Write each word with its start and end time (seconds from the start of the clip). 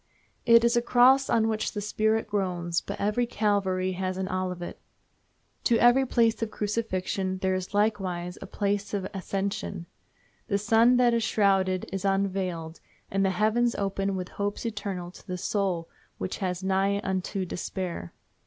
It 0.47 0.63
is 0.63 0.75
a 0.75 0.81
cross 0.81 1.29
on 1.29 1.47
which 1.47 1.73
the 1.73 1.79
spirit 1.79 2.25
groans, 2.25 2.81
but 2.81 2.99
every 2.99 3.27
Calvary 3.27 3.91
has 3.91 4.17
an 4.17 4.27
Olivet. 4.29 4.79
To 5.65 5.77
every 5.77 6.07
place 6.07 6.41
of 6.41 6.49
crucifixion 6.49 7.37
there 7.43 7.53
is 7.53 7.75
likewise 7.75 8.35
a 8.41 8.47
place 8.47 8.95
of 8.95 9.07
ascension. 9.13 9.85
The 10.47 10.57
sun 10.57 10.97
that 10.97 11.13
is 11.13 11.21
shrouded 11.21 11.87
is 11.93 12.03
unveiled, 12.03 12.79
and 13.11 13.23
the 13.23 13.29
heavens 13.29 13.75
open 13.75 14.15
with 14.15 14.29
hopes 14.29 14.65
eternal 14.65 15.11
to 15.11 15.27
the 15.27 15.37
soul 15.37 15.87
which 16.17 16.41
was 16.41 16.63
nigh 16.63 16.99
unto 17.03 17.45
despair. 17.45 18.11